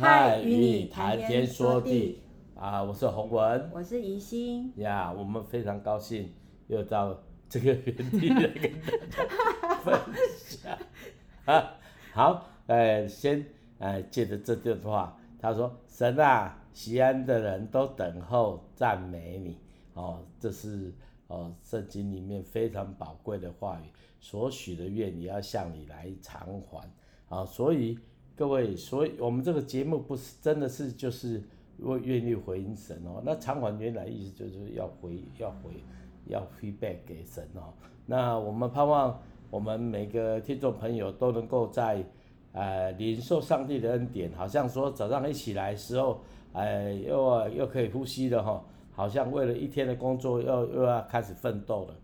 [0.00, 2.22] 嗨，与你谈天说地
[2.54, 2.82] 啊！
[2.82, 5.12] 我是洪文，我是宜心呀。
[5.12, 6.32] Yeah, 我们非常高兴
[6.68, 9.26] 又到这个原地来跟大
[9.60, 10.00] 家分
[10.38, 10.78] 享
[11.44, 11.74] 啊。
[12.14, 13.44] 好，呃，先
[13.76, 19.58] 呃借着这段话，他说：“神啊，西安的人都等候赞美你。”
[19.92, 20.94] 哦，这是
[21.26, 23.90] 哦圣经里面非常宝贵的话语。
[24.18, 26.90] 所许的愿，你要向你来偿还
[27.28, 27.44] 啊！
[27.44, 27.98] 所以
[28.40, 31.42] 各位，所以我们这个节目不是真的是就是
[31.80, 33.20] 为愿意回应神哦。
[33.22, 35.72] 那偿还原来意思就是要回要回
[36.24, 37.68] 要 feedback 给神哦。
[38.06, 42.02] 那我们盼望我们每个听众朋友都能够在
[42.52, 46.22] 呃领受上帝的恩典，好像说早上一起来的时候，
[46.54, 51.94] 呃又又可以呼吸了哈，好像为了一天的工作又又要开始奋斗了。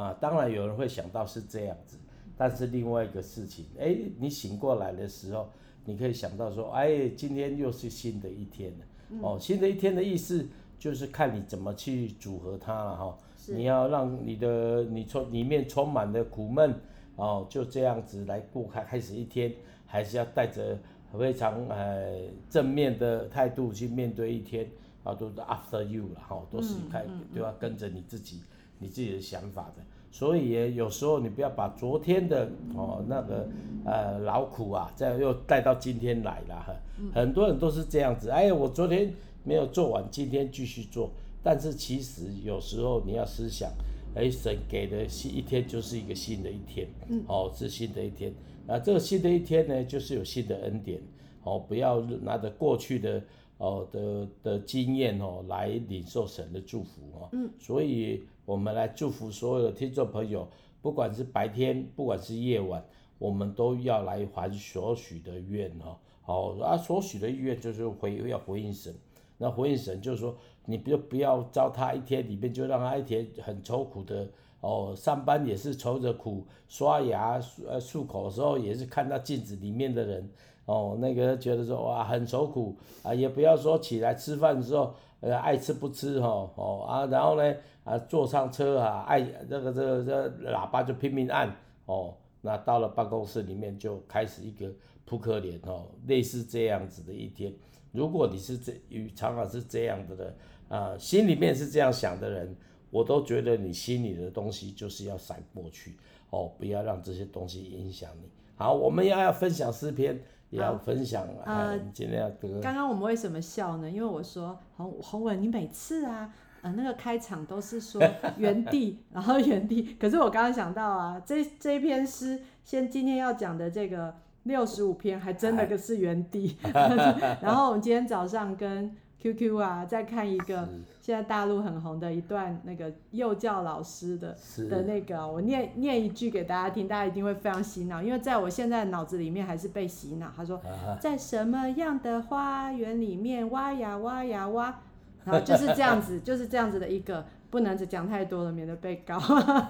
[0.00, 1.96] 啊，当然有人会想到是这样子，
[2.36, 5.48] 但是另外一个事情，哎，你醒过来的时候，
[5.86, 9.20] 你可以想到说，哎，今天又是新的一天了。
[9.22, 10.46] 哦，新的一天的意思
[10.78, 13.18] 就是看你怎么去组合它了哈。
[13.46, 16.74] 你要让你的你从里面充满了苦闷，
[17.14, 19.54] 哦，就这样子来过开开始一天，
[19.86, 20.78] 还是要带着
[21.18, 24.68] 非常呃正面的态度去面对一天，
[25.04, 28.40] 啊，都是 after you 了哈，都是开都要跟着你自己。
[28.78, 29.82] 你自己的想法的，
[30.16, 33.46] 所以也有时候你不要把昨天的哦那个
[33.84, 36.74] 呃劳苦啊，这样又带到今天来了哈。
[37.12, 39.12] 很多人都是这样子，哎，我昨天
[39.44, 41.10] 没有做完，今天继续做。
[41.42, 43.70] 但是其实有时候你要思想，
[44.14, 46.88] 哎，神给的新一天就是一个新的一天，
[47.28, 48.32] 哦，是新的一天。
[48.66, 50.98] 那，这个新的一天呢，就是有新的恩典，
[51.44, 53.22] 哦，不要拿着过去的
[53.58, 57.28] 哦的的经验哦来领受神的祝福哦。
[57.32, 58.24] 嗯，所以。
[58.46, 60.46] 我们来祝福所有的听众朋友，
[60.80, 62.82] 不管是白天，不管是夜晚，
[63.18, 65.96] 我们都要来还所许的愿哦。
[66.22, 68.94] 好啊，所许的愿就是回要回应神。
[69.38, 74.28] 那回应神就是说，你不不要糟蹋一天里面，就让他一天很愁苦的
[74.60, 74.94] 哦。
[74.96, 80.30] 上班也是愁着苦，刷牙呃漱口的时候也是看到镜子里面的人
[80.66, 83.12] 哦，那个觉得说哇很愁苦啊。
[83.12, 84.94] 也不要说起来吃饭的时候。
[85.20, 87.54] 呃，爱吃不吃哈，哦啊，然后呢，
[87.86, 94.70] 啊，坐上车啊，按这个这个这个、喇叭就拼命按，哦，那到了办公室里面就开始一个
[95.04, 97.54] 扑克脸哦，类似这样子的一天。
[97.92, 100.36] 如果你是这与常常是这样的人，
[100.68, 102.54] 啊，心里面是这样想的人，
[102.90, 105.96] 我都觉得你心里的东西就是要闪过去，
[106.30, 108.28] 哦，不要让这些东西影响你。
[108.56, 110.20] 好，我们要要分享诗篇。
[110.48, 111.76] 也要分享，啊！
[111.92, 112.60] 今天要得。
[112.60, 113.90] 刚刚我们为什么笑呢？
[113.90, 116.32] 因为我说洪洪文，你每次啊，
[116.66, 118.02] 呃，那个开场都是说
[118.38, 119.96] 原地， 然后原地。
[120.00, 124.12] 可是我刚刚想到啊，这这一篇诗，先今天要讲的这个
[124.42, 126.56] 六十五篇，还真的是原地。
[127.40, 128.96] 然后我们今天早上跟。
[129.18, 130.68] QQ 啊，再看一个
[131.00, 134.36] 现在大陆很红的一段那个幼教老师的
[134.68, 140.30] 的那个，我念念一句给大家听，大家一定会非常洗脑，因为在我现在脑子里面还是被洗脑。
[140.36, 140.60] 他说，
[141.00, 144.80] 在什么样的花园里面挖呀挖呀挖，
[145.26, 149.18] 然后就是这样子，就是这样子的一个，不能只讲太多了，免得被告。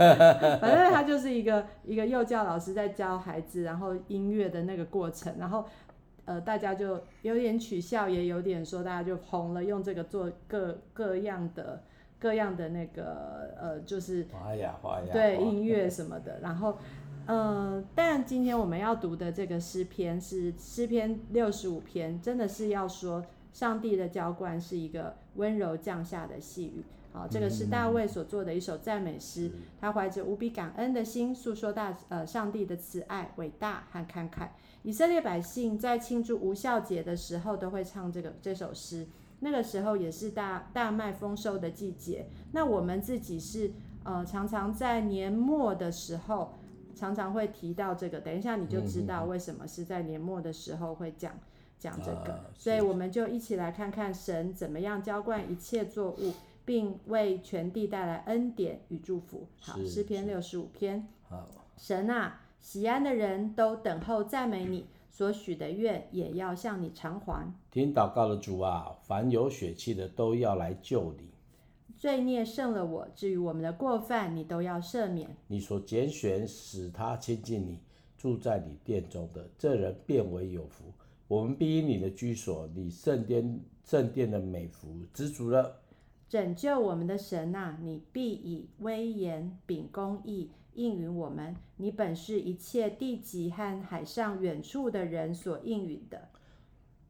[0.60, 5.64] 反正他就是一个一个幼教老师在教孩子，然后音乐的那个过程，然后。
[6.26, 11.80] 呃，大家就有点取笑，也有点说，大家就红了，用这个做各各样的
[12.18, 16.40] 各样的那个呃，就是花呀花呀，对音乐什么的。
[16.42, 16.78] 然后，
[17.26, 23.24] 呃，但今天我们要读的这个诗篇是诗篇六十五篇，真的是要说
[23.56, 26.84] 上帝的浇灌是一个温柔降下的细雨。
[27.10, 29.50] 好，这个是大卫所做的一首赞美诗，
[29.80, 34.50] 他怀着无比感恩的心，诉说大呃上帝的慈爱、伟大和慷慨。
[34.82, 39.06] 以色列百姓在庆祝无酵节的时候，都会唱这个这首诗。
[39.40, 42.28] 那个时候也是大大麦丰收的季节。
[42.52, 43.72] 那我们自己是
[44.04, 46.58] 呃常常在年末的时候，
[46.94, 48.20] 常常会提到这个。
[48.20, 51.32] 等一下你就知道为什么是在年末的时候会讲
[51.78, 52.40] 讲这个。
[52.56, 56.32] 所以我们就一起来看看神怎么样浇灌一切作物，
[56.64, 59.46] 并为全地带来恩典与祝福。
[59.60, 61.08] 好，诗篇六十五篇。
[61.28, 61.46] 好，
[61.76, 62.42] 神啊。
[62.58, 67.54] 喜安的人都等候赞美你，所许的愿也要向你偿还。
[67.70, 71.30] 听祷告的主啊，凡有血气的都要来救你。
[71.96, 75.36] 罪孽胜了我，至于我们的过犯，你都要赦免。
[75.46, 77.78] 你所拣选使他亲近你，
[78.18, 80.86] 住在你殿中的这人便为有福。
[81.28, 85.80] 我们必因你的居所，你圣殿圣殿的美福知足了。
[86.28, 90.50] 拯救我们的神啊，你必以威严秉公义。
[90.74, 96.28] 应允我们，你本是一切地极和海上远处的人所应允的。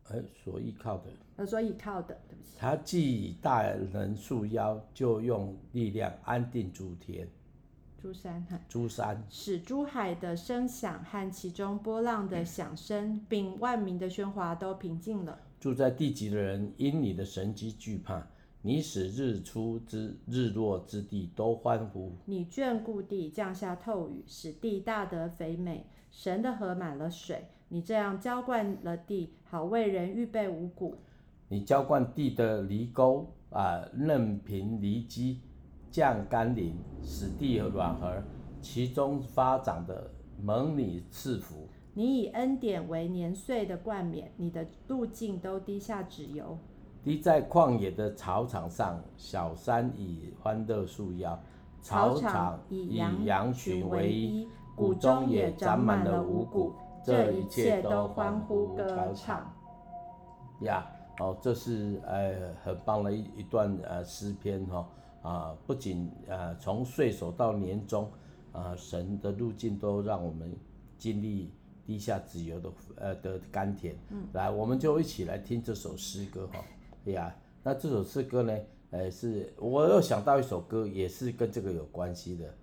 [0.05, 1.11] 哎，所依靠的。
[1.35, 2.51] 呃，所依靠的，对不起。
[2.57, 7.27] 他既以大人束腰，就用力量安定诸天。
[8.01, 8.61] 诸山哈。
[8.69, 9.23] 珠山。
[9.29, 15.39] 使珠海的声响和其中波浪的响声，并万民的喧哗都平静了。
[15.59, 18.27] 住在地极的人因你的神迹惧怕。
[18.63, 22.11] 你使日出之日落之地都欢呼。
[22.25, 25.87] 你眷顾地，降下透雨，使地大得肥美。
[26.11, 27.47] 神的河满了水。
[27.69, 30.97] 你这样浇灌了地，好为人预备五谷。
[31.49, 35.41] 你浇灌地的犁沟啊，任凭犁机
[35.91, 38.23] 降甘霖，使地软和，
[38.61, 40.11] 其中发长的
[40.43, 41.69] 蒙你赐福。
[41.95, 46.59] 你以恩典为年岁的冠冕，你的路径都滴下脂油。
[47.03, 51.39] 滴在旷野的草场上，小山以欢乐束腰，
[51.81, 56.75] 草场以羊群为衣，谷中也长满了五谷，
[57.05, 59.51] 这一切都欢呼歌唱。
[60.61, 60.85] 呀，
[61.21, 64.87] 哦，这是呃很棒的一一段呃诗篇哈
[65.27, 68.09] 啊，不仅呃从岁首到年终
[68.53, 70.55] 啊，神的路径都让我们
[70.97, 71.51] 经历
[71.85, 73.97] 地下自由的呃的甘甜。
[74.11, 76.65] 嗯，来，我们就一起来听这首诗歌哈。
[77.05, 77.35] 对呀，
[77.65, 78.57] 那这首诗歌呢？
[78.91, 82.55] 呃，是我又想到一首歌，也是跟这个有关系的。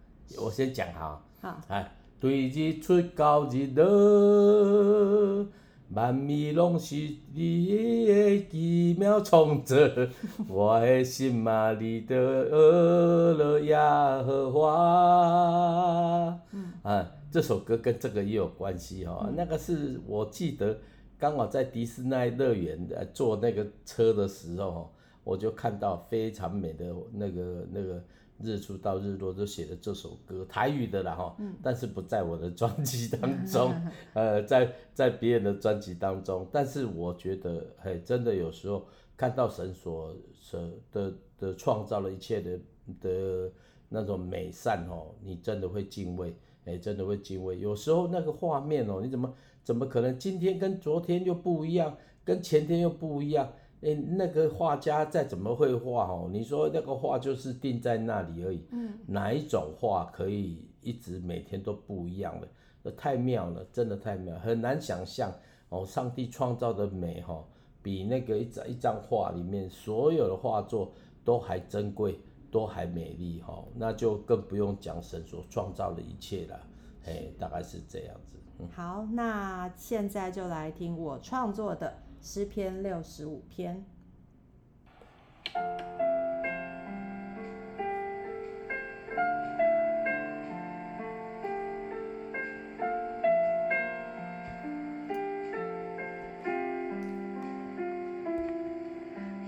[0.41, 1.21] 我先讲哈。
[1.41, 1.61] 好。
[1.67, 5.45] 哎，对日出高日落，
[5.93, 6.95] 万物拢是
[7.33, 9.75] 你的奇妙创造，
[10.47, 16.39] 我的心啊，你的乐乐耶和华。
[16.51, 16.73] 嗯。
[16.83, 19.25] 啊，这首歌跟这个也有关系哈。
[19.27, 20.77] 嗯、那个是我记得。
[21.19, 24.91] 刚好在迪士尼乐园呃坐那个车的时候，
[25.23, 28.03] 我就看到非常美的那个那个
[28.43, 33.73] 日出到日落都写的这首歌，台语的啦哈，但是不在我的专辑 当中，
[34.13, 38.85] 呃，在在别人的专辑当中，但是我觉得嘿，真的有时候
[39.15, 40.61] 看到神所所
[40.91, 42.59] 的的创造了一切的
[43.01, 43.51] 的
[43.89, 46.35] 那种美善哦，你真的会敬畏，
[46.65, 47.59] 哎，真的会敬畏。
[47.59, 49.33] 有时候那个画面哦，你怎么？
[49.63, 51.95] 怎么可能今天跟昨天又不一样，
[52.25, 53.49] 跟前天又不一样？
[53.83, 56.29] 诶，那个画家再怎么会画哦？
[56.31, 58.65] 你说那个画就是定在那里而已。
[58.71, 58.93] 嗯。
[59.05, 62.47] 哪一种画可以一直每天都不一样的？
[62.81, 65.31] 那太妙了，真的太妙，很难想象
[65.69, 65.85] 哦。
[65.85, 67.43] 上帝创造的美哈，
[67.81, 70.93] 比那个一张一张画里面所有的画作
[71.23, 72.19] 都还珍贵，
[72.51, 73.63] 都还美丽哈。
[73.75, 76.59] 那就更不用讲神所创造的一切了。
[77.05, 78.37] 哎，大概是这样子。
[78.59, 81.93] 嗯好，那现在就来听我创作的
[82.25, 83.83] 诗篇六十五篇。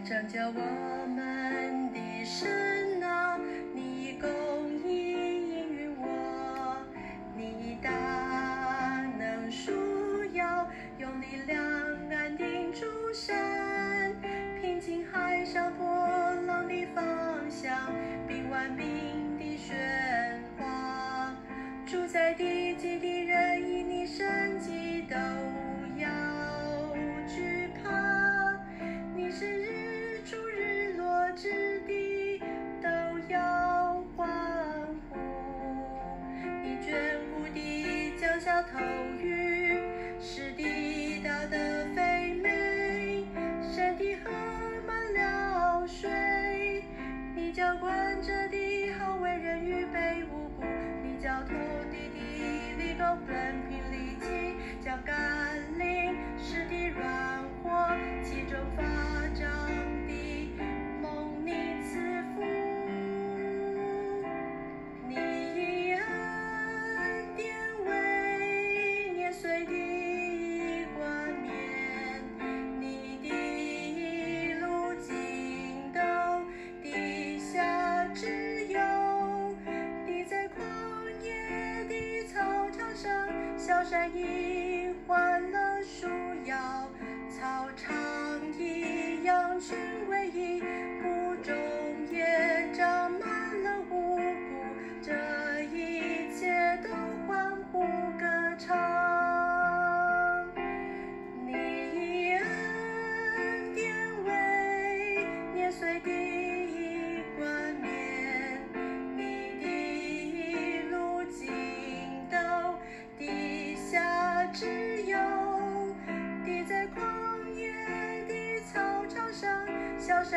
[0.04, 2.65] 拯救我们的神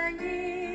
[0.09, 0.68] 小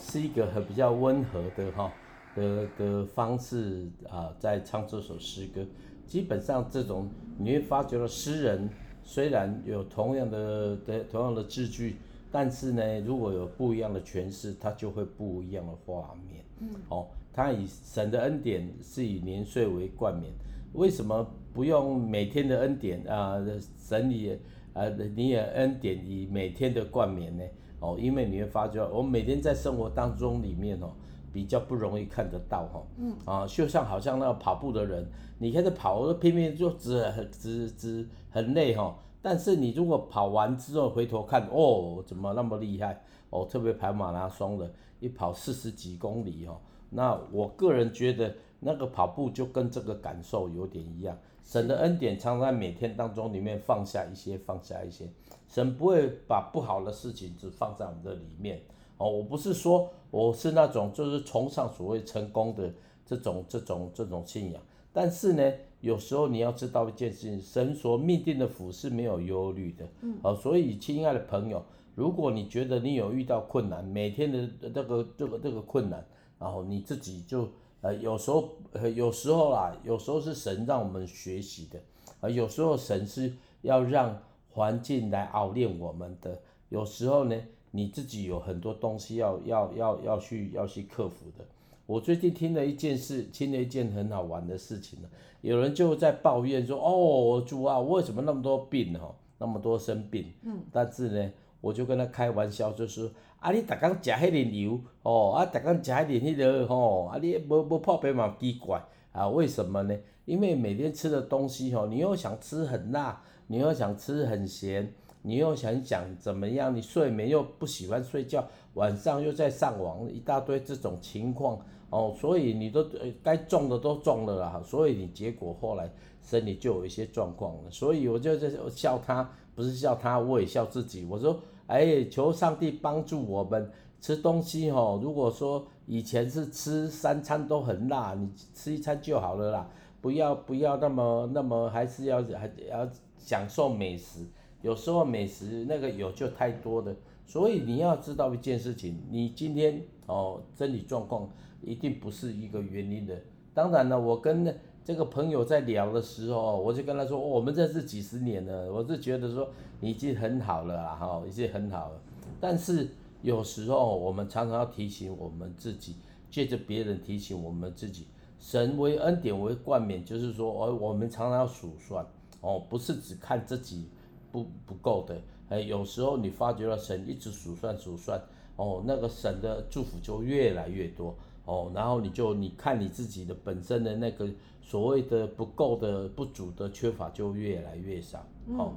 [0.00, 1.92] 是一个很比较温和的哈
[2.34, 5.64] 的的方式啊，在唱这首诗歌。
[6.06, 8.68] 基本上这种你会发觉到诗人
[9.04, 11.96] 虽然有同样的的同样的字句，
[12.32, 16.44] 但是呢，如果有不一样的诠释，它就会不一样的画面。
[16.60, 20.32] 嗯，哦，他以神的恩典是以年岁为冠冕，
[20.72, 23.40] 为什么不用每天的恩典啊？
[23.78, 24.38] 神也
[24.72, 27.44] 啊，你也恩典以每天的冠冕呢？
[27.80, 30.90] 哦，因为你会发觉，我们每天在生活当中里面哦，
[31.32, 32.82] 比较不容易看得到哈。
[32.98, 33.14] 嗯。
[33.24, 35.06] 啊，就像好像那个跑步的人，
[35.38, 38.96] 你看着跑，偏偏就只只只很累哈。
[39.22, 43.02] 但是你如果跑完之后回头看，哦，怎么那么厉害？
[43.30, 46.58] 哦，特别跑马拉松的，一跑四十几公里哦。
[46.90, 51.16] 那我个人觉得，那个跑步就跟这个感受有点一样。
[51.44, 55.08] 神的恩典常在每天当中里面放下一些，放下一些。
[55.50, 58.62] 神不会把不好的事情只放在我们的里面
[58.98, 59.10] 哦。
[59.10, 62.72] 我不是说我是那种就是崇尚所谓成功的
[63.04, 69.84] 这种这种这种信仰，但是呢，有时候你要知道一件事情，神所命定的福是没有忧虑的。
[70.02, 70.16] 嗯。
[70.22, 71.60] 哦，所以亲爱的朋友，
[71.96, 76.06] 如果你觉得你有遇到困难，每天的这个这个这个困难，
[76.38, 77.48] 然后你自己就
[77.80, 81.80] 呃有时候呃有时候啦，有时候是神让我们学习的，
[82.20, 84.16] 啊，有时候神是要让。
[84.52, 86.38] 环境来熬练我们的，
[86.68, 87.36] 有时候呢，
[87.70, 91.44] 你自己有很多东西要要要要去要去克服的。
[91.86, 95.08] 我最近听了一件事，听了一件很好玩的事情呢。
[95.40, 108.80] 有人就在抱怨说：“哦，主啊，为什么那么多病哈，那么多生病？”嗯，但是呢，我就跟他开玩笑，就是说啊，你逐天食迄个油哦，啊，逐天食迄个迄个吼，啊，你无无破病嘛奇怪
[109.12, 109.28] 啊？
[109.28, 109.96] 为什么呢？
[110.26, 113.22] 因为每天吃的东西吼，你又想吃很辣。
[113.50, 116.72] 你又想吃很咸，你又想讲怎么样？
[116.72, 121.58] 你睡眠又不喜欢睡觉，晚上又在上网，一大堆这种情况
[121.90, 122.86] 哦，所以你都
[123.24, 125.90] 该中的都中了啦，所以你结果后来
[126.22, 127.70] 身体就有一些状况了。
[127.72, 131.04] 所以我就在笑他，不是笑他，我也笑自己。
[131.10, 133.68] 我说，哎，求上帝帮助我们
[134.00, 135.00] 吃东西哦。
[135.02, 139.68] 如果说以前是吃三餐都很辣，你吃一餐就好了啦，
[140.00, 142.88] 不要不要那么那么，还是要还要。
[143.22, 144.24] 享受美食，
[144.62, 151.28] 有时候美食那个有就太多的，所以你要知道一件事情，你今天哦身体状况
[151.60, 153.14] 一定不是一个原因的。
[153.52, 159.46] 当然了，我跟这个朋友在聊的时候，我就跟他说，我们认识几十年了，我是觉得说
[159.80, 162.00] 你已经很好了哈、已经很好了。
[162.40, 162.88] 但是
[163.20, 165.96] 有时候我们常常要提醒我们自己，
[166.30, 168.06] 借着别人提醒我们自己，
[168.40, 172.04] 神为恩典为冠冕，就是说哦，我们常常要数算。
[172.40, 173.86] 哦，不是只看自己
[174.32, 175.20] 不不够的，
[175.50, 178.18] 哎，有时候你发觉了神一直数算数算，
[178.56, 184.26] 哦，那个神的祝福就越来越多，哦，然后你就你看你自己的本身的那个
[184.62, 188.24] 所谓的不够的不足的缺乏就越来越少，
[188.56, 188.72] 哦，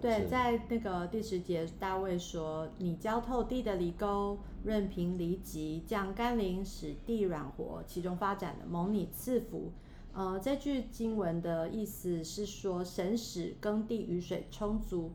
[0.00, 9.72] 对，在那个第十节，大卫说：“你浇透地的犁沟，润平离脊，降甘霖，使地软和，其中发展的蒙你赐福。”
[10.12, 15.12] 呃，这句经文的意思是说，神使耕地雨水充足，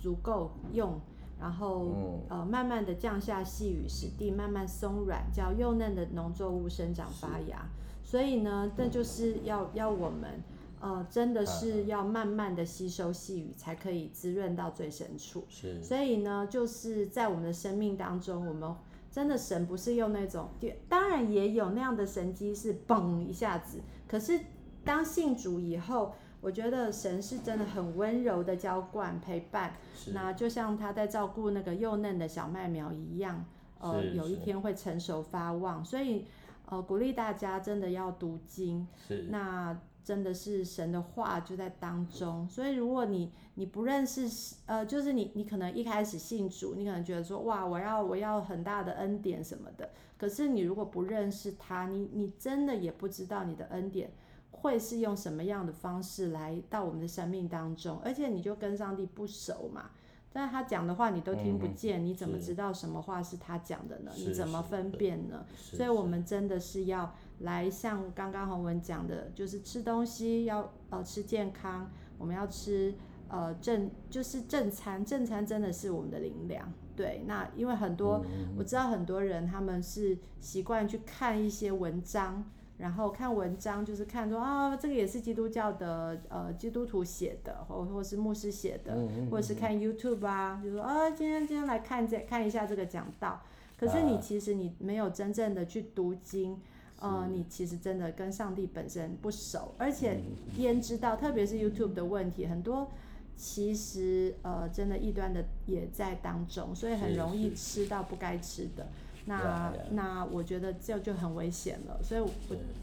[0.00, 0.98] 足够用，
[1.38, 7.68] 然后呃，慢慢的降下细雨，使地慢慢松软，叫幼嫩的农作物生长发芽。
[8.02, 10.42] 所以呢，这就是要要我们
[10.84, 15.42] 呃，真的是要慢慢的吸收细雨，才可以滋润到最深处。
[15.48, 15.82] 是。
[15.82, 18.74] 所以呢，就是在我们的生命当中，我们
[19.10, 20.50] 真的神不是用那种，
[20.86, 23.80] 当然也有那样的神机，是嘣一下子。
[24.06, 24.38] 可是，
[24.84, 26.12] 当信主以后，
[26.42, 29.74] 我觉得神是真的很温柔的浇灌陪伴，
[30.12, 33.42] 那就像他在照顾那个幼嫩的小麦苗一样，
[33.78, 35.82] 呃，有一天会成熟发旺。
[35.82, 36.26] 所以，
[36.66, 42.46] 呃，鼓励大家真的要读经，是那真的是神的话就在当中。
[42.48, 49.90] 所以，如果你你不认识，呃，就是你你可能一开始信主，你可能觉得说哇，我要我要很大的恩典什么的。
[50.16, 54.10] 可是你如果不认识他，你你真的也不知道你的恩典
[54.50, 59.90] 会是用什么样的方式来到我们的生命当中，而且你就跟上帝不熟嘛，
[60.36, 64.10] 但是他讲的话你都听不见，嗯、你怎么知道什么话是他讲的呢？
[64.16, 65.46] 你怎么分辨呢？
[65.56, 71.88] 所以我们真的是要来像刚刚洪文讲的，就是吃东西要呃吃健康，
[72.18, 72.92] 我们要吃
[73.28, 76.72] 呃正就是正餐，正餐真的是我们的灵粮。
[76.96, 82.44] 对，那因为很多、嗯、我知道很多人他们是习惯去看一些文章。
[82.76, 93.40] 然后看文章就是看说啊，这个也是基督教的呃基督徒写的，或或是牧师写的，嗯嗯嗯、或者是看 YouTube 啊，就说啊，今天今天来看这看一下这个讲道。
[93.78, 96.54] 可是你其实你没有真正的去读经，
[96.98, 100.20] 啊、呃，你其实真的跟上帝本身不熟，而且
[100.56, 102.88] 焉知道，特别是 YouTube 的问题很多，
[103.36, 108.86] 其实呃真的异端的也在当中，所以很容易吃到不该吃的。
[109.26, 109.72] Yeah.
[109.92, 112.28] 那我觉得这就很危险了，所以我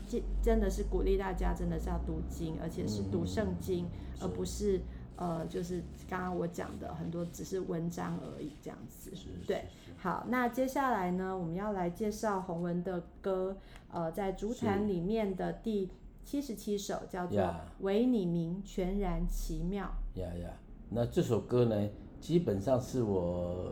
[0.07, 3.89] 真真的是鼓励大家，真的是要读经，而且是读圣经，嗯、
[4.21, 4.81] 而不是
[5.15, 9.11] 呃，就是刚刚我讲的很多只是文章而已这样子。
[9.45, 9.65] 对，
[9.97, 13.55] 好，那接下来呢，我们要来介绍洪文的歌，
[13.91, 15.89] 呃，在主坛里面的第
[16.25, 17.39] 七十七首叫做
[17.81, 19.93] 《唯你名全然奇妙》。
[20.19, 20.49] 呀呀，
[20.89, 23.71] 那这首歌呢，基本上是我。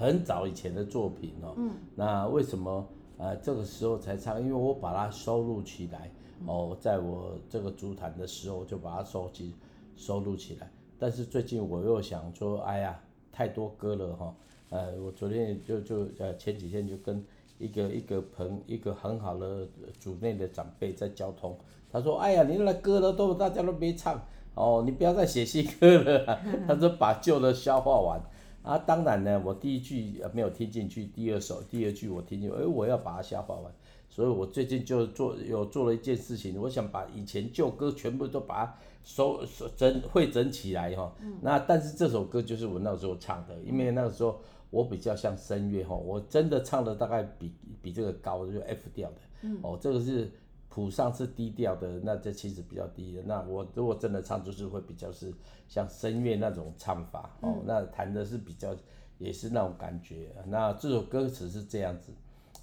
[0.00, 2.88] 很早以前的作品哦，嗯，那为什么
[3.18, 4.40] 呃这个时候才唱？
[4.40, 6.10] 因为我把它收录起来
[6.46, 9.54] 哦，在我这个足坛的时候就把它收集
[9.96, 10.70] 收录起来。
[10.98, 12.98] 但是最近我又想说，哎呀，
[13.30, 14.34] 太多歌了哈，
[14.70, 17.22] 呃，我昨天就就呃前几天就跟
[17.58, 21.54] 一个一个朋一个很好的组内的长辈在交通，
[21.92, 24.18] 他说，哎呀，你那歌都都大家都没唱。
[24.54, 28.20] 哦，你不要再写新歌了， 他说把旧的消化完。
[28.70, 33.72] 啊，当然呢，我第一句没有听进去，第二首第二句我听进去，哎，我要把它消化完，
[34.08, 41.12] 所以我最近就做有做了一件事情，我想把以前旧歌全部都把它收收整汇整起来哈。
[41.20, 44.38] 嗯、那但是这首歌就是我那时候唱的，因为那个时候
[44.70, 49.16] 我比较像声乐哈，我真的唱的大概比比这个高，就是 F 调的。
[49.42, 50.30] 嗯、哦，这个是。
[50.70, 53.22] 谱上是低调的，那这其实比较低的。
[53.24, 55.34] 那我如果真的唱，就是会比较是
[55.66, 57.56] 像声乐那种唱法哦。
[57.56, 58.74] 嗯、那弹的是比较
[59.18, 60.32] 也是那种感觉。
[60.46, 62.12] 那这首歌词是这样子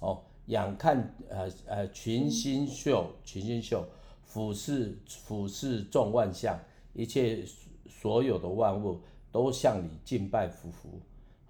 [0.00, 3.84] 哦，仰看呃呃群星秀，群星秀
[4.24, 6.58] 俯视俯视众万象，
[6.94, 7.44] 一切
[7.86, 10.98] 所有的万物都向你敬拜匍匐。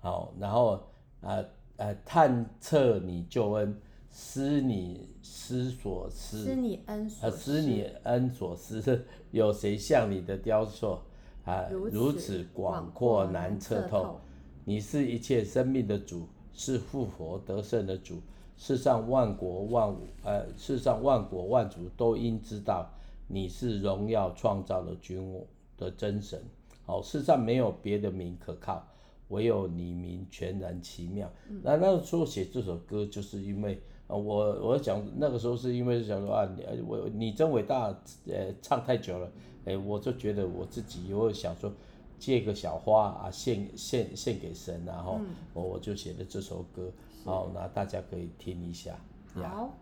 [0.00, 0.82] 好，然后
[1.20, 1.44] 呃
[1.76, 3.80] 呃探测你救恩。
[4.20, 10.98] 思你思所思，思你恩所思，思你恩所思， 有谁像你的雕塑
[11.44, 11.68] 啊？
[11.70, 14.18] 如此广阔难测透。
[14.64, 18.20] 你是一切生命的主，是复活得胜的主。
[18.56, 22.90] 世上万国万物，呃，世上万国万族都应知道，
[23.28, 25.40] 你是荣耀创造的君
[25.76, 26.42] 的真神。
[26.84, 28.84] 好，世上没有别的名可靠，
[29.28, 31.30] 唯有你名全然奇妙。
[31.48, 33.80] 嗯、那那个时候写这首歌，就是因为。
[34.16, 37.94] 我我想那个时候是因为想说啊，你我你真伟大，
[38.26, 39.30] 呃，唱太久了，
[39.66, 41.70] 哎，我就觉得我自己，我想说
[42.18, 45.20] 借个小花啊，献献献给神，然后
[45.52, 46.90] 我我就写了这首歌，
[47.24, 48.96] 好，那大家可以听一下，
[49.34, 49.74] 好，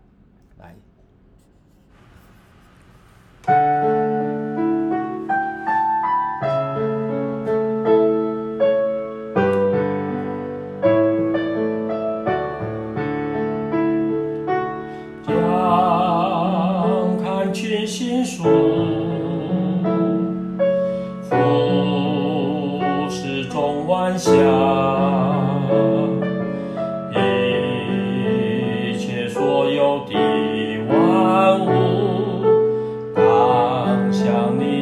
[0.58, 0.74] 来。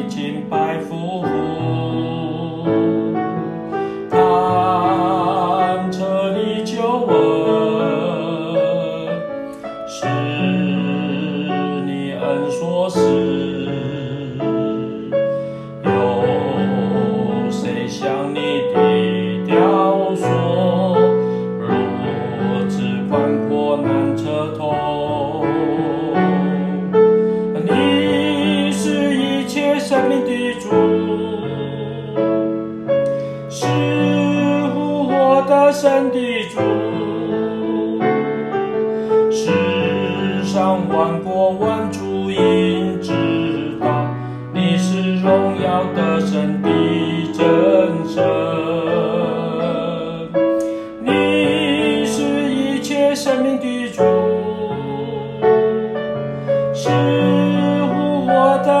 [0.09, 0.49] teaching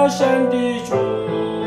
[0.09, 1.64] 神的主。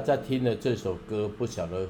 [0.00, 1.86] 大家听了这首歌，不晓得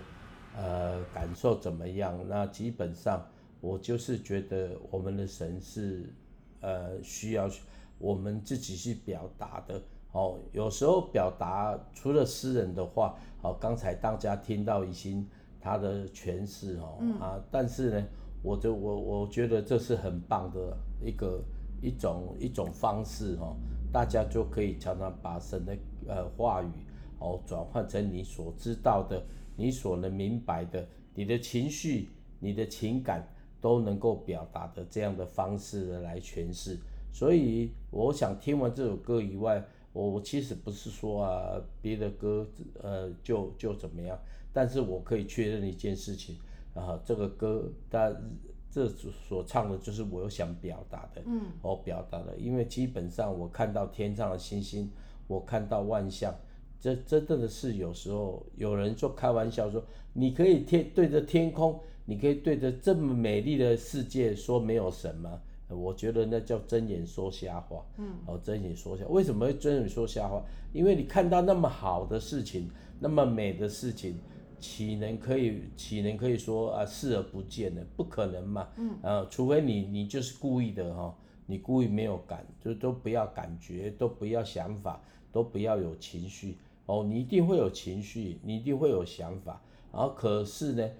[0.56, 2.18] 呃感受怎么样？
[2.28, 3.24] 那基本上
[3.60, 6.12] 我就是觉得我们的神是
[6.60, 7.48] 呃需要
[7.98, 10.40] 我们自己去表达的哦。
[10.50, 15.24] 有时候表达除了诗人的话，哦，刚才大家听到已经
[15.60, 18.04] 他的诠释哦、嗯、啊，但是呢，
[18.42, 21.40] 我就我我觉得这是很棒的一个
[21.80, 23.54] 一种一种方式哦，
[23.92, 26.66] 大家就可以常常把神的呃话语。
[27.20, 29.22] 哦，转换成你所知道的，
[29.54, 33.28] 你所能明白的，你的情绪、你的情感
[33.60, 36.78] 都能够表达的这样的方式来诠释。
[37.12, 42.48] 所以，我想听完这首歌以外，我我其实不是说啊别的歌
[42.82, 44.18] 呃就就怎么样，
[44.52, 46.36] 但是我可以确认一件事情
[46.74, 48.10] 啊，这个歌它
[48.70, 54.90] 这所唱的就是我有想表达的，嗯，我表达的，因为基本上我看到天上的星星，
[55.26, 56.34] 我看到万象。
[56.80, 65.40] 这真正的是有时候有人就开玩笑说，你可以天对着天空，你可以对着这么美丽的世界说没有神吗？
[65.68, 67.84] 我觉得那叫睁眼说瞎话。
[67.98, 70.42] 嗯，哦，睁眼说瞎话，为什么会睁眼说瞎话？
[70.72, 74.18] 因为你看到那么好的事情，那么美的事情，
[74.58, 77.82] 岂能可以岂能可以说啊视而不见呢？
[77.94, 78.68] 不可能嘛。
[78.78, 81.14] 嗯，呃，除非你你就是故意的哈、哦，
[81.46, 86.56] 你故意没有感，就都不要感觉，都不要想法，都不要有情绪。
[86.90, 90.90] 哦，你一定会有情绪，你一定会有想法，然后可是呢，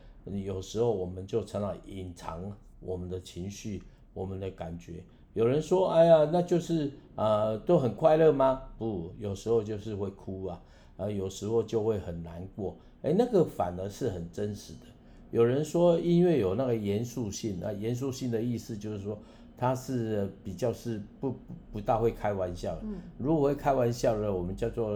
[0.44, 2.40] 有时候我们就成了隐藏
[2.79, 3.83] 我们的情绪，
[4.14, 5.03] 我们的感觉。
[5.35, 8.62] 有人说，哎呀，那就是呃都很快乐吗？
[8.79, 10.62] 不，有时候就是会哭啊，
[10.96, 12.76] 呃，有时候就会很难过。
[13.03, 14.87] 哎，那个反而是很真实的。
[15.33, 19.18] 有人说音乐有那个严肃性，那严肃性的意思就是说。
[19.61, 21.38] 他是比较是不不
[21.73, 24.88] 不大会开玩笑的，嗯，如果会开玩笑的，我们叫做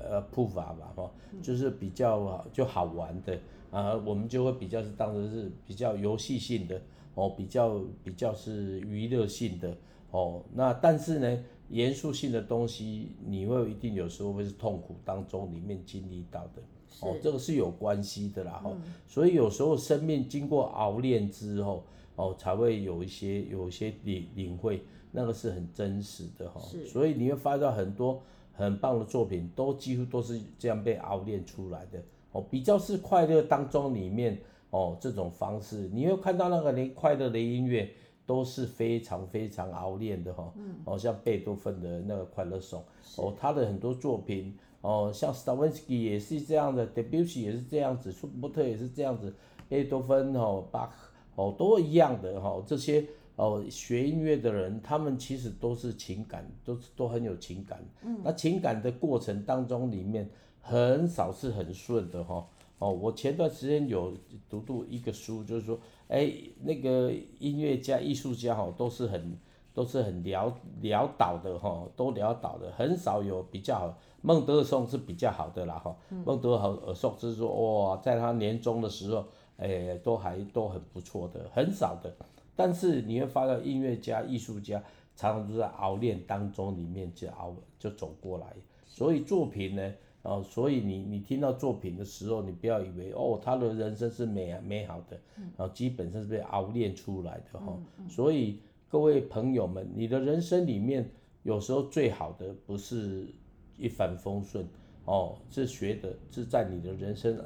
[0.00, 1.10] 呃普法吧，哈，
[1.42, 3.36] 就是比较就好玩的
[3.72, 6.80] 啊，我们就会比较是当成是比较游戏性的
[7.16, 9.76] 哦，比较比较是娱乐性的
[10.12, 16.62] 哦，那但是呢，严肃性的东西，你会一定有时候会是痛苦当中里面经历到的
[17.00, 21.82] 哦，这个是有关系的啦，哈，嗯，所以有时候生命经过熬炼之后。
[22.16, 28.22] 哦，才会有一些有一些领领会，那个是很真实的哈，所以你会发现到很多
[28.52, 32.44] 很棒的作品，都几乎都是这样被熬炼出来的哦。
[32.50, 34.38] 比较是快乐当中里面
[34.70, 37.90] 哦，这种方式，你会看到那个连快乐的音乐
[38.26, 40.52] 都是非常非常熬炼的哈。
[40.56, 40.76] 嗯。
[40.84, 42.82] 哦，像贝多芬的那个快乐颂，
[43.16, 49.34] 哦，他的很多作品哦，像 Stavinsky 也是这样的，Debussy 也是这样子，舒伯特也是这样子，
[49.68, 51.08] 贝多芬哦，巴赫。
[51.34, 53.02] 哦，都一样的哈，这些
[53.36, 57.82] 哦学音乐的人，他们其实都是情感，都都很有情感。
[58.02, 60.28] 嗯，那情感的过程当中，里面
[60.60, 62.46] 很少是很顺的哈。
[62.78, 64.12] 哦，我前段时间有
[64.50, 66.30] 读读一个书，就是说，哎，
[66.62, 69.38] 那个音乐家、艺术家哈，都是很
[69.72, 73.98] 都是很潦潦倒的哈，都潦倒的，很少有比较好。
[74.20, 77.48] 孟德尔颂是比较好的啦哈，孟德尔颂就是说，
[77.88, 79.24] 哇，在他年终的时候。
[79.62, 82.12] 哎，都还都很不错的，很少的。
[82.56, 84.82] 但是你会发现，音乐家、艺术家
[85.14, 88.46] 常常都在熬练当中，里面就熬就走过来。
[88.84, 95.18] 所以作品呢，哦，所以你你听到作品的时候，你不要以为哦，他的人生是美美好的，
[95.56, 97.78] 然后基本上是被熬练出来的哈。
[98.08, 101.08] 所以各位朋友们，你的人生里面
[101.44, 103.32] 有时候最好的不是
[103.78, 104.66] 一帆风顺
[105.04, 107.38] 哦，是学的是在你的人生。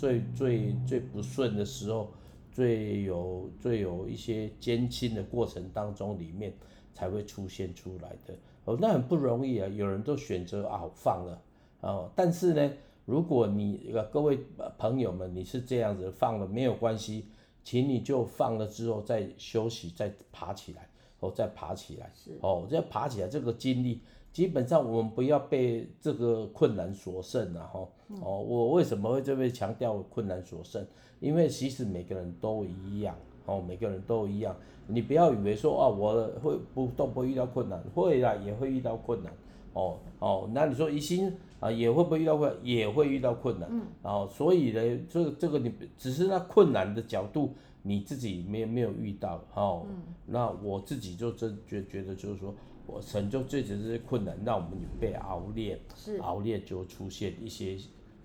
[0.00, 2.10] 最最最不顺的时候，
[2.50, 6.54] 最有最有一些艰辛的过程当中，里面
[6.94, 8.34] 才会出现出来的
[8.64, 9.68] 哦，那很不容易啊。
[9.68, 11.42] 有人都选择啊放了
[11.82, 12.72] 哦，但是呢，
[13.04, 14.38] 如果你各位
[14.78, 17.26] 朋友们你是这样子放了没有关系，
[17.62, 24.00] 请你就放了之后再休息，再爬起来哦，再爬起来是哦，再爬起来这个经历。
[24.32, 27.68] 基本上我们不要被这个困难所胜啊！
[27.72, 27.80] 哈
[28.22, 30.86] 哦，我为什么会这边强调困难所胜？
[31.18, 33.16] 因为其实每个人都一样
[33.46, 34.54] 哦，每个人都一样。
[34.86, 39.32] 你不要以为说啊，我会不都不会遇到困难，会啦，也会遇到困难
[39.72, 40.48] 哦哦。
[40.52, 42.58] 那你说疑心啊，也会不会遇到困难？
[42.64, 43.68] 也会遇到困难。
[43.70, 43.82] 嗯。
[44.02, 49.86] 哦，所以呢，这个这个你只是那困难的角度你自己没有没有遇到哦。
[49.88, 50.02] 嗯。
[50.26, 52.54] 那我自己就真觉觉得就是说。
[52.86, 57.76] 我神就这只是困难，让我们被熬练，是熬练就出现一些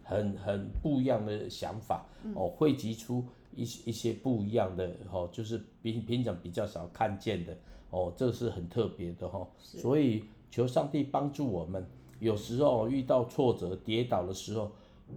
[0.03, 3.23] 很很不一样的想法，嗯、哦，汇集出
[3.55, 7.55] 一一些不一样的哦，就是平平常比较少看见的
[7.89, 9.47] 哦，这是很特别的哈、哦。
[9.57, 11.85] 所以求上帝帮助我们，
[12.19, 14.71] 有时候遇到挫折、跌倒的时候，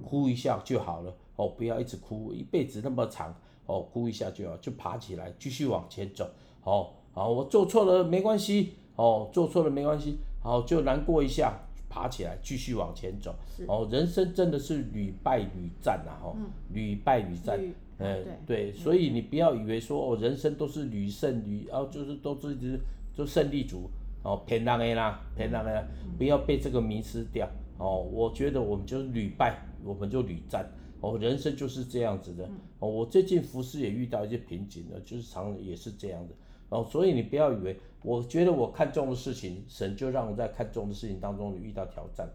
[0.04, 3.34] 哭一下就好了哦，不要一直哭，一辈子那么长
[3.66, 6.28] 哦，哭一下就好，就爬起来继续往前走
[6.64, 6.90] 哦。
[7.12, 11.56] 好，我做错了没关系哦，做错了没关系，好，就难过一下，
[11.88, 13.32] 爬起来继续往前走
[13.68, 13.88] 哦。
[13.92, 16.36] 人生真的是屡败屡战呐，哈，
[16.74, 17.56] 屡败屡战，
[17.98, 22.80] 嗯，对，所以你不要以为说哦，人生都是屡胜屡，哦，就是都是一直
[23.14, 23.88] 就胜利组
[24.24, 28.02] 哦，骗人的啦，骗人的，不要被这个迷失掉哦。
[28.02, 30.68] 我觉得我们就是屡败，我们就屡战
[31.00, 32.88] 哦，人生就是这样子的哦。
[32.88, 36.34] 我最近服饰也遇到一些瓶颈了，就是常也是这样的。
[36.70, 42.28] 哦，所以你不要以为，我觉得我看中的事情，神就让我在看中的事情当中遇到挑战。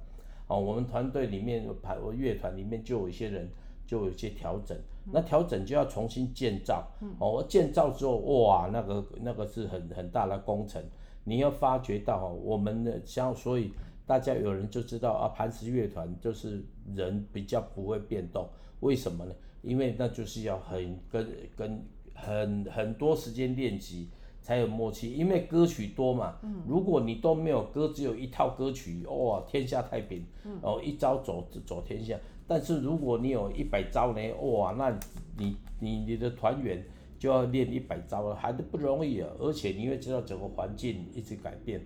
[0.48, 3.50] 哦，我们团队里面排我乐团里面就有一些人
[3.88, 4.78] 就有一些调整，
[5.12, 6.86] 那调整就要重新建造。
[7.18, 10.84] 哦，我建造之后，哇，那个那个是很很大的工程。
[11.24, 13.72] 你要发觉到，我们的像，所以
[14.06, 16.62] 大家有人就知道啊，磐石乐团就是
[16.94, 18.46] 人比较不会变动，
[18.82, 19.34] 为什么呢？
[19.62, 24.10] 因为那就是要很跟跟很很多时间练习。
[24.44, 26.36] 才有默契，因为歌曲多嘛。
[26.68, 30.24] 如果你都没有歌，只有一套歌曲，哇，天下太平，
[30.62, 32.20] 哦，一招走走天下。
[32.46, 34.94] 但是如果你有一百招呢，哇，那
[35.38, 36.86] 你你你的团员
[37.18, 39.30] 就要练一百招了，还是不容易啊。
[39.40, 41.82] 而且你会知道整个环境一直改变，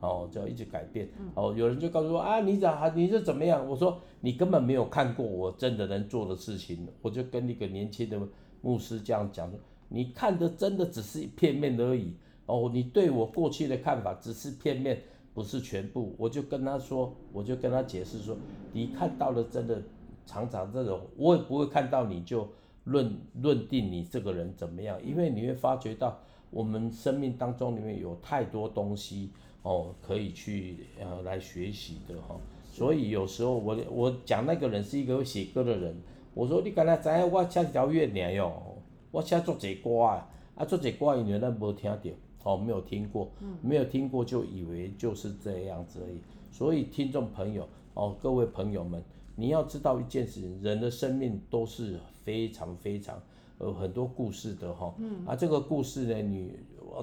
[0.00, 1.08] 哦，就要一直改变。
[1.34, 3.66] 哦，有人就告诉我啊，你咋你是怎么样？
[3.66, 6.86] 我说你根本没有看过我真的能做的事情。
[7.00, 8.20] 我就跟那个年轻的
[8.60, 9.58] 牧师这样讲说。
[9.94, 12.14] 你看的真的只是片面而已
[12.46, 15.02] 哦，你对我过去的看法只是片面，
[15.34, 16.14] 不是全部。
[16.16, 18.34] 我就跟他说，我就跟他解释说，
[18.72, 19.82] 你看到了真的
[20.24, 22.48] 常常这种，我也不会看到你就
[22.84, 26.18] 论论定你这个人怎么样，因为你会发觉到
[26.50, 29.30] 我们生命当中里面有太多东西
[29.62, 32.34] 哦，可以去呃来学习的哈。
[32.72, 35.94] 所以有时候我我讲那个人是一个会写歌的人，
[36.32, 38.71] 我说你刚才在我唱条乐年哟。
[39.12, 42.10] 我写做这歌啊，啊做这歌因为咱无听到，
[42.42, 43.30] 哦没有听过，
[43.62, 46.18] 没有听过就以为就是这样子而已。
[46.50, 49.00] 所以听众朋友，哦各位朋友们，
[49.36, 53.22] 你要知道一件事情，人的生命都是非常非常
[53.60, 54.94] 有很多故事的哈。
[55.26, 56.58] 啊这个故事呢，你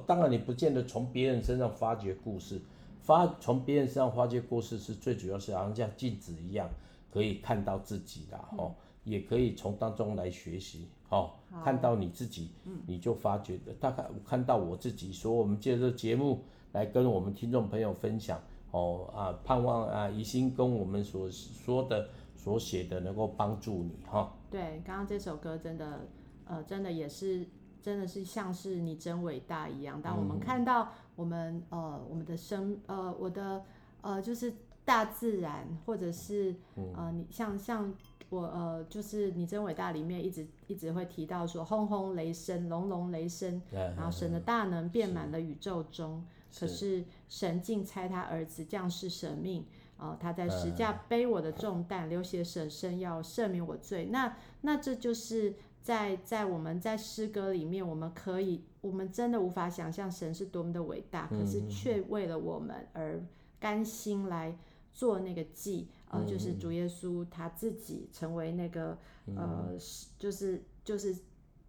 [0.05, 2.59] 当然你不见得从别人身上发掘故事，
[3.01, 6.67] 发从别人身上发掘故事是最主要是好像像镜子一样，
[7.11, 10.87] 可以看到自己的哦，也可以从当中来学习。
[11.09, 11.31] 哦，
[11.63, 12.51] 看到你自己，
[12.85, 13.73] 你就发觉的。
[13.79, 18.39] 大概我看到我自己，所以我们借着节目来跟我们听众朋友分享。
[18.71, 24.19] 哦啊，盼望啊，宜心跟我们所说的、所写的，能够帮助你哈。
[24.19, 26.01] 哦、对，刚刚这首歌真的，
[26.45, 27.47] 呃，真的也是，
[27.81, 29.99] 真的是像是你真伟大一样。
[29.99, 33.63] 当我们看到我们呃我们的生呃我的
[34.01, 34.53] 呃就是
[34.89, 36.55] 大自然，或者是
[36.95, 37.93] 呃你像像。
[38.31, 46.23] 我呃，就是你真伟大里面一直一直会提到说，轰轰雷声，隆隆雷声，然后神的大能遍满了宇宙中。
[46.51, 49.65] 是可是神竟差他儿子降世舍命，
[49.97, 54.05] 呃，他在十架背我的重担，流血舍身要赦免我罪。
[54.11, 63.19] 那那这就是在在我们在诗歌里面，我们可以，我们真的无法想象神是多么的伟大，可是却为了我们而
[63.59, 64.55] 甘心来
[64.93, 65.87] 做那个祭。
[66.11, 68.97] 呃，就是主耶稣他自己成为那个、
[69.27, 69.77] 嗯、呃，
[70.17, 71.15] 就是就是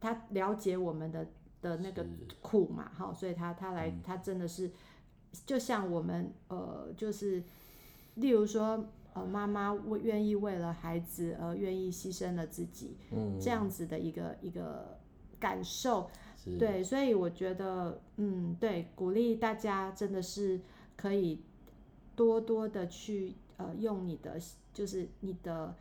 [0.00, 1.26] 他了解我们的
[1.60, 2.06] 的那个
[2.40, 4.70] 苦嘛，哈，所以他他来他真的是，
[5.44, 7.44] 就像我们呃，就是
[8.14, 14.98] 例如说呃，妈妈为愿意为了孩子而愿意牺牲了自己，嗯，这样子的一个一个
[15.38, 16.10] 感受，
[16.58, 20.58] 对，所以我觉得嗯，对，鼓励大家真的是
[20.96, 21.42] 可以
[22.20, 23.34] 多多的去。
[23.62, 24.40] 呃，用你的
[24.72, 25.74] 就是你的，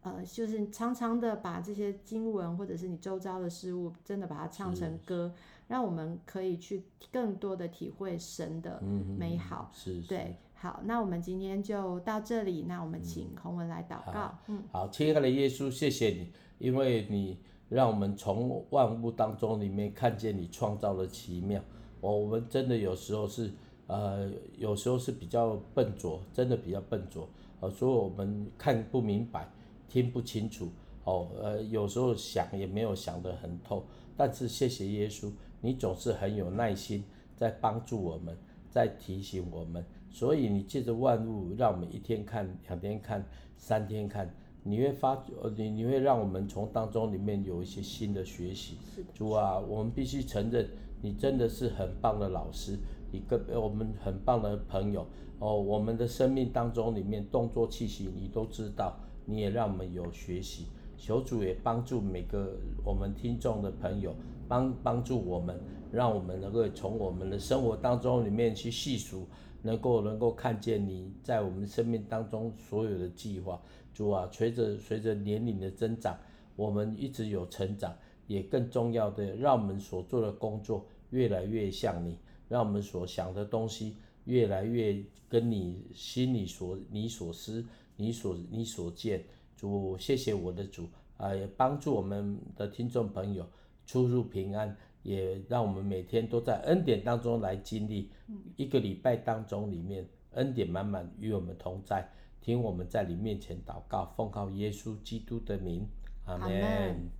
[0.00, 5.30] 呃，就是常常的把这些经文或者是你周遭的事物，真的把它唱成歌，
[5.66, 8.80] 让我们可以去更多的体会神的
[9.18, 9.70] 美好。
[9.74, 14.38] 是，是，对，好，那我们今天就到这里，那我们请洪文来祷告。
[14.46, 21.62] 嗯，好，亲爱的耶稣，谢谢你，因为你让我们从万物当中里面看见你创造的奇妙。
[22.00, 23.52] 我我们真的有时候是。
[23.88, 27.28] 呃，有时候是比较笨拙，真的比较笨拙，
[27.60, 29.50] 呃，所以我们看不明白，
[29.88, 30.68] 听不清楚，
[31.04, 33.82] 哦，呃，有时候想也没有想得很透。
[34.14, 37.02] 但是谢谢耶稣，你总是很有耐心，
[37.34, 38.36] 在帮助我们，
[38.70, 39.84] 在提醒我们。
[40.10, 43.24] 所以你借着万物，让我们一天看，两天看，
[43.56, 45.24] 三天看，你会发，
[45.56, 48.76] 你你会让我们从当中里面有一些新的学习。
[48.94, 49.02] 是。
[49.14, 50.68] 主啊，我们必须承认，
[51.00, 52.76] 你真的是很棒的老师。
[53.10, 55.06] 一个我们很棒的朋友
[55.38, 60.66] 哦，我们的生命当中里面动作气息你都知道，你也让我们有学习。
[60.96, 64.12] 求主也帮助每个我们听众的朋友，
[64.48, 65.56] 帮帮助我们，
[65.92, 69.24] 让我们能够从我们的生活当中里面去细数，
[69.62, 73.62] 能够能够看见你在我们生命当中所有的计划。
[73.94, 76.18] 主啊，随着随着年龄的增长，
[76.56, 77.94] 我们一直有成长，
[78.26, 82.18] 也更重要的，让我们所做的工作越来越像你，
[82.48, 87.64] 让我们所想的东西越来越跟你心里所你所思、
[87.96, 89.24] 你所你所见。
[89.56, 93.44] 主，谢谢我的主啊，也帮助我们的听众朋友
[93.86, 98.08] 出入平安，也让我们每天都在恩典当中来经历
[98.56, 102.08] 一个礼拜当中里面恩典满满与我们同在，
[102.40, 105.84] 听我们在你面前祷告，奉靠耶稣基督的名，
[106.24, 107.17] 阿门。